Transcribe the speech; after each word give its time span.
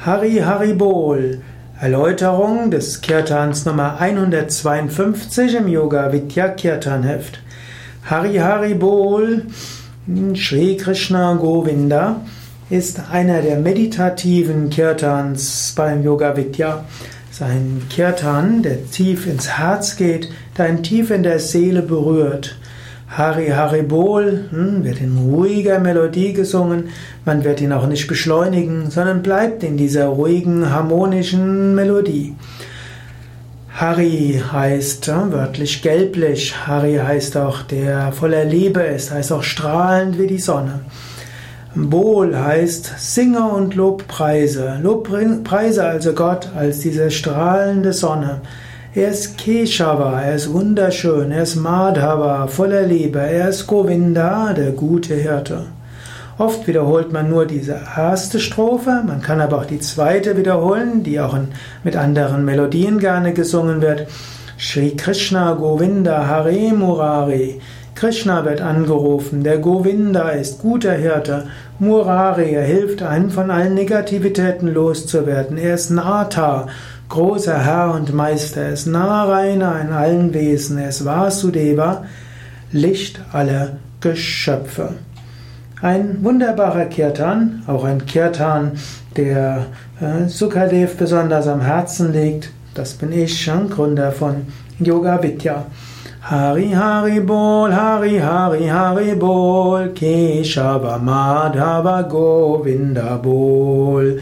Hari 0.00 0.38
Hari 0.38 0.74
Bol. 0.74 1.40
Erläuterung 1.80 2.70
des 2.70 3.00
Kirtans 3.00 3.64
Nummer 3.66 4.00
152 4.00 5.56
im 5.56 5.66
Yoga 5.66 6.12
Vidya 6.12 6.50
Kirtan 6.50 7.02
Heft. 7.02 7.40
Hari 8.04 8.36
Hari 8.36 8.74
Bol, 8.74 9.42
Sri 10.36 10.76
Krishna 10.76 11.34
Govinda, 11.34 12.20
ist 12.70 13.10
einer 13.10 13.42
der 13.42 13.58
meditativen 13.58 14.70
Kirtans 14.70 15.72
beim 15.74 16.04
Yoga 16.04 16.36
Vidya. 16.36 16.84
Sein 17.32 17.82
Kirtan, 17.90 18.62
der 18.62 18.88
tief 18.92 19.26
ins 19.26 19.58
Herz 19.58 19.96
geht, 19.96 20.28
der 20.56 20.66
einen 20.66 20.84
tief 20.84 21.10
in 21.10 21.24
der 21.24 21.40
Seele 21.40 21.82
berührt. 21.82 22.56
Hari 23.10 23.48
Hari 23.48 23.82
Bol 23.82 24.44
hm, 24.50 24.84
wird 24.84 25.00
in 25.00 25.16
ruhiger 25.16 25.78
Melodie 25.80 26.34
gesungen. 26.34 26.90
Man 27.24 27.42
wird 27.42 27.60
ihn 27.60 27.72
auch 27.72 27.86
nicht 27.86 28.06
beschleunigen, 28.06 28.90
sondern 28.90 29.22
bleibt 29.22 29.62
in 29.62 29.76
dieser 29.76 30.06
ruhigen, 30.06 30.70
harmonischen 30.70 31.74
Melodie. 31.74 32.36
Hari 33.72 34.42
heißt 34.52 35.08
äh, 35.08 35.32
wörtlich 35.32 35.82
gelblich. 35.82 36.66
Hari 36.66 36.96
heißt 36.96 37.36
auch 37.36 37.62
der 37.62 38.12
voller 38.12 38.44
Liebe 38.44 38.80
ist, 38.80 39.10
heißt 39.10 39.32
auch 39.32 39.42
strahlend 39.42 40.18
wie 40.18 40.26
die 40.26 40.38
Sonne. 40.38 40.80
Bol 41.74 42.36
heißt 42.36 42.94
Singe 42.98 43.42
und 43.42 43.74
Lobpreise. 43.74 44.80
Lobpreise 44.82 45.84
also 45.84 46.12
Gott 46.12 46.48
als 46.56 46.80
diese 46.80 47.10
strahlende 47.10 47.92
Sonne. 47.92 48.40
Er 48.94 49.10
ist 49.10 49.36
Keshava, 49.36 50.22
er 50.22 50.34
ist 50.34 50.50
wunderschön, 50.50 51.30
er 51.30 51.42
ist 51.42 51.56
Madhava, 51.56 52.46
voller 52.46 52.82
Liebe, 52.82 53.18
er 53.18 53.50
ist 53.50 53.66
Govinda, 53.66 54.54
der 54.54 54.70
gute 54.70 55.14
Hirte. 55.14 55.66
Oft 56.38 56.66
wiederholt 56.66 57.12
man 57.12 57.28
nur 57.28 57.44
diese 57.44 57.78
erste 57.96 58.40
Strophe, 58.40 59.02
man 59.06 59.20
kann 59.20 59.42
aber 59.42 59.58
auch 59.58 59.66
die 59.66 59.80
zweite 59.80 60.38
wiederholen, 60.38 61.02
die 61.02 61.20
auch 61.20 61.36
mit 61.84 61.96
anderen 61.96 62.46
Melodien 62.46 62.98
gerne 62.98 63.34
gesungen 63.34 63.82
wird. 63.82 64.06
Shri 64.56 64.96
Krishna 64.96 65.52
Govinda 65.52 66.26
Hare 66.26 66.72
Murari. 66.72 67.60
Krishna 67.94 68.46
wird 68.46 68.62
angerufen, 68.62 69.44
der 69.44 69.58
Govinda 69.58 70.30
ist 70.30 70.60
guter 70.60 70.92
Hirte, 70.92 71.48
Murari, 71.78 72.54
er 72.54 72.62
hilft 72.62 73.02
einem 73.02 73.30
von 73.30 73.50
allen 73.50 73.74
Negativitäten 73.74 74.72
loszuwerden, 74.72 75.58
er 75.58 75.74
ist 75.74 75.90
Nata, 75.90 76.68
großer 77.08 77.64
Herr 77.64 77.94
und 77.94 78.14
Meister, 78.14 78.62
er 78.62 78.72
ist 78.72 78.86
Narayana 78.86 79.80
in 79.80 79.92
allen 79.92 80.34
Wesen, 80.34 80.78
er 80.78 80.90
ist 80.90 81.04
Vasudeva, 81.04 82.04
Licht 82.72 83.20
aller 83.32 83.78
Geschöpfe. 84.00 84.90
Ein 85.80 86.22
wunderbarer 86.22 86.86
Kirtan, 86.86 87.62
auch 87.66 87.84
ein 87.84 88.04
Kirtan, 88.04 88.72
der 89.16 89.66
äh, 90.00 90.28
Sukadev 90.28 90.96
besonders 90.96 91.46
am 91.46 91.60
Herzen 91.60 92.12
liegt. 92.12 92.50
Das 92.74 92.94
bin 92.94 93.12
ich, 93.12 93.50
Gründer 93.70 94.12
von 94.12 94.46
Yoga 94.78 95.22
Vidya. 95.22 95.66
Hari 96.20 96.72
Hari 96.72 97.20
Bol, 97.20 97.72
Hari 97.72 98.18
Hari 98.18 98.66
Hari 98.66 99.14
Bol, 99.14 99.92
Keshava 99.94 100.98
Madhava 100.98 102.02
Govinda 102.02 103.16
Bol. 103.16 104.20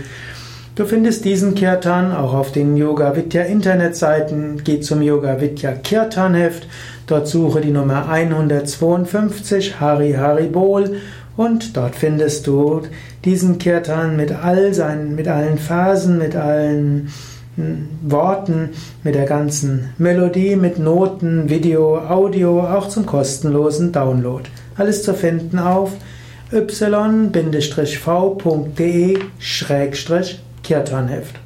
Du 0.77 0.85
findest 0.85 1.25
diesen 1.25 1.55
Kirtan 1.55 2.13
auch 2.13 2.35
auf 2.35 2.53
den 2.53 2.77
Yoga 2.77 3.17
Vidya 3.17 3.45
Internetseiten. 3.45 4.61
Geh 4.63 4.79
zum 4.81 5.01
Yoga 5.01 5.41
Vidya 5.41 5.73
Kirtan 5.73 6.35
Heft. 6.35 6.69
Dort 7.07 7.29
suche 7.29 7.63
die 7.63 7.71
Nummer 7.71 8.11
152 8.11 9.81
Hari 9.81 10.13
Hari 10.13 10.49
Bol 10.49 10.97
und 11.35 11.79
dort 11.79 11.97
findest 11.97 12.47
du 12.47 12.83
diesen 13.25 13.57
Kirtan 13.57 14.17
mit 14.17 14.33
all 14.33 14.75
seinen, 14.75 15.15
mit 15.15 15.29
allen 15.29 15.57
Phasen, 15.57 16.19
mit 16.19 16.37
allen 16.37 17.09
hm, 17.57 17.89
Worten, 18.03 18.69
mit 19.03 19.15
der 19.15 19.25
ganzen 19.25 19.95
Melodie, 19.97 20.57
mit 20.57 20.79
Noten, 20.79 21.49
Video, 21.49 21.97
Audio, 22.07 22.61
auch 22.61 22.91
zum 22.91 23.07
kostenlosen 23.07 23.93
Download. 23.93 24.45
Alles 24.77 25.03
zu 25.03 25.15
finden 25.15 25.59
auf 25.59 25.93
y-v.de-kirtanheft 30.67 31.46